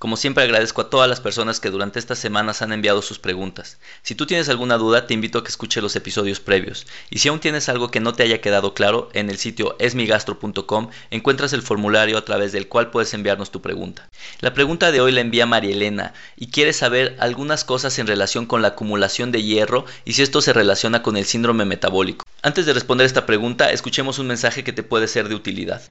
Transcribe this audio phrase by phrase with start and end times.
[0.00, 3.76] Como siempre agradezco a todas las personas que durante estas semanas han enviado sus preguntas.
[4.00, 6.86] Si tú tienes alguna duda, te invito a que escuche los episodios previos.
[7.10, 10.88] Y si aún tienes algo que no te haya quedado claro, en el sitio esmigastro.com
[11.10, 14.08] encuentras el formulario a través del cual puedes enviarnos tu pregunta.
[14.40, 18.46] La pregunta de hoy la envía María Elena y quiere saber algunas cosas en relación
[18.46, 22.24] con la acumulación de hierro y si esto se relaciona con el síndrome metabólico.
[22.42, 25.82] Antes de responder esta pregunta, escuchemos un mensaje que te puede ser de utilidad.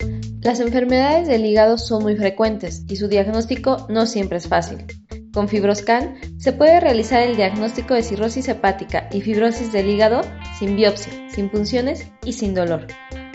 [0.41, 4.83] Las enfermedades del hígado son muy frecuentes y su diagnóstico no siempre es fácil.
[5.31, 10.21] Con Fibroscan se puede realizar el diagnóstico de cirrosis hepática y fibrosis del hígado
[10.57, 12.87] sin biopsia, sin punciones y sin dolor.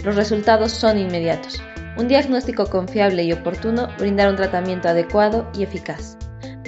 [0.03, 1.63] Los resultados son inmediatos.
[1.97, 6.19] Un diagnóstico confiable y oportuno brindará un tratamiento adecuado y eficaz.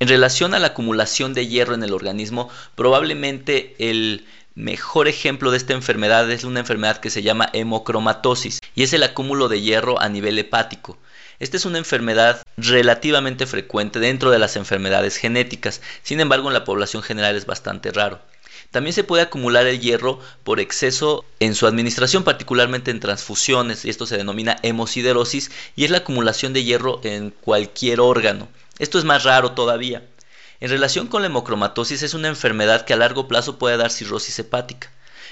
[0.00, 5.56] En relación a la acumulación de hierro en el organismo, probablemente el mejor ejemplo de
[5.56, 9.98] esta enfermedad es una enfermedad que se llama hemocromatosis y es el acúmulo de hierro
[9.98, 10.98] a nivel hepático.
[11.38, 16.64] Esta es una enfermedad relativamente frecuente dentro de las enfermedades genéticas, sin embargo en la
[16.64, 18.20] población general es bastante raro.
[18.70, 23.90] También se puede acumular el hierro por exceso en su administración, particularmente en transfusiones, y
[23.90, 28.48] esto se denomina hemosiderosis, y es la acumulación de hierro en cualquier órgano.
[28.78, 30.02] Esto es más raro todavía.
[30.60, 34.38] En relación con la hemocromatosis es una enfermedad que a largo plazo puede dar cirrosis
[34.38, 34.90] hepática.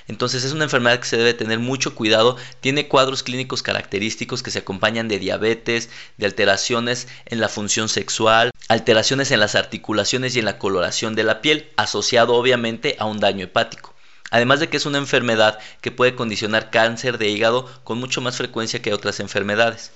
[0.09, 4.51] Entonces es una enfermedad que se debe tener mucho cuidado, tiene cuadros clínicos característicos que
[4.51, 10.39] se acompañan de diabetes, de alteraciones en la función sexual, alteraciones en las articulaciones y
[10.39, 13.95] en la coloración de la piel, asociado obviamente a un daño hepático.
[14.31, 18.39] Además de que es una enfermedad que puede condicionar cáncer de hígado con mucho más
[18.39, 19.93] frecuencia que otras enfermedades.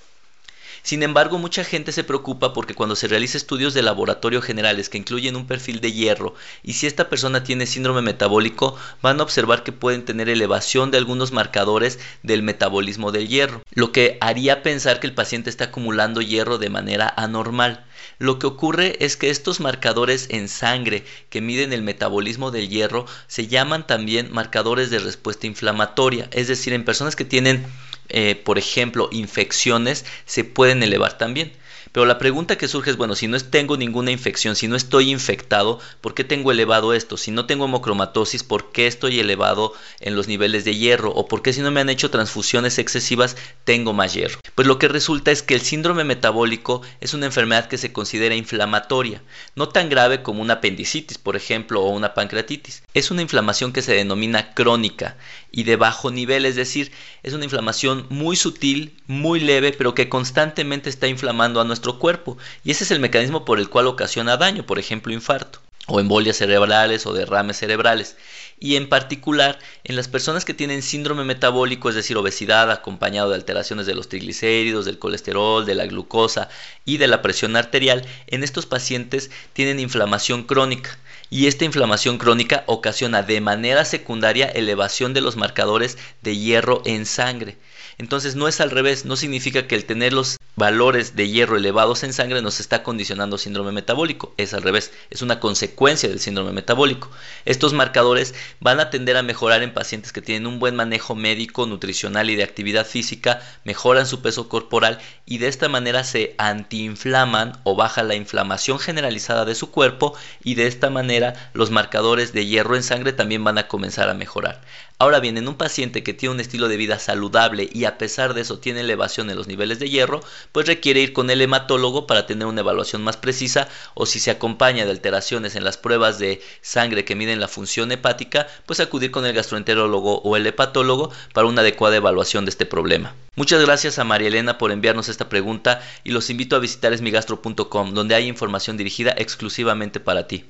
[0.86, 4.98] Sin embargo, mucha gente se preocupa porque cuando se realiza estudios de laboratorio generales que
[4.98, 9.64] incluyen un perfil de hierro y si esta persona tiene síndrome metabólico, van a observar
[9.64, 15.00] que pueden tener elevación de algunos marcadores del metabolismo del hierro, lo que haría pensar
[15.00, 17.84] que el paciente está acumulando hierro de manera anormal.
[18.20, 23.06] Lo que ocurre es que estos marcadores en sangre que miden el metabolismo del hierro
[23.26, 27.66] se llaman también marcadores de respuesta inflamatoria, es decir, en personas que tienen
[28.08, 31.52] eh, por ejemplo, infecciones, se pueden elevar también.
[31.96, 35.10] Pero la pregunta que surge es, bueno, si no tengo ninguna infección, si no estoy
[35.10, 37.16] infectado, ¿por qué tengo elevado esto?
[37.16, 41.10] Si no tengo hemocromatosis, ¿por qué estoy elevado en los niveles de hierro?
[41.14, 44.40] ¿O por qué si no me han hecho transfusiones excesivas, tengo más hierro?
[44.54, 48.34] Pues lo que resulta es que el síndrome metabólico es una enfermedad que se considera
[48.34, 49.22] inflamatoria,
[49.54, 52.82] no tan grave como una apendicitis, por ejemplo, o una pancreatitis.
[52.92, 55.16] Es una inflamación que se denomina crónica
[55.50, 56.92] y de bajo nivel, es decir,
[57.22, 62.36] es una inflamación muy sutil, muy leve, pero que constantemente está inflamando a nuestro cuerpo.
[62.64, 66.36] Y ese es el mecanismo por el cual ocasiona daño, por ejemplo, infarto o embolias
[66.36, 68.16] cerebrales o derrames cerebrales.
[68.58, 73.36] Y en particular en las personas que tienen síndrome metabólico, es decir, obesidad acompañado de
[73.36, 76.48] alteraciones de los triglicéridos, del colesterol, de la glucosa
[76.84, 80.98] y de la presión arterial, en estos pacientes tienen inflamación crónica
[81.28, 87.04] y esta inflamación crónica ocasiona de manera secundaria elevación de los marcadores de hierro en
[87.04, 87.56] sangre.
[87.98, 92.02] Entonces no es al revés, no significa que el tener los valores de hierro elevados
[92.02, 96.52] en sangre nos está condicionando síndrome metabólico, es al revés, es una consecuencia del síndrome
[96.52, 97.10] metabólico.
[97.44, 101.66] Estos marcadores van a tender a mejorar en pacientes que tienen un buen manejo médico,
[101.66, 107.60] nutricional y de actividad física, mejoran su peso corporal y de esta manera se antiinflaman
[107.64, 112.46] o baja la inflamación generalizada de su cuerpo y de esta manera los marcadores de
[112.46, 114.62] hierro en sangre también van a comenzar a mejorar.
[114.98, 118.32] Ahora bien, en un paciente que tiene un estilo de vida saludable y a pesar
[118.32, 122.06] de eso tiene elevación en los niveles de hierro, pues requiere ir con el hematólogo
[122.06, 126.18] para tener una evaluación más precisa o si se acompaña de alteraciones en las pruebas
[126.18, 131.12] de sangre que miden la función hepática, pues acudir con el gastroenterólogo o el hepatólogo
[131.34, 133.15] para una adecuada evaluación de este problema.
[133.34, 137.92] Muchas gracias a María Elena por enviarnos esta pregunta y los invito a visitar esmigastro.com
[137.92, 140.47] donde hay información dirigida exclusivamente para ti.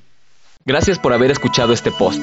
[0.64, 2.22] Gracias por haber escuchado este post.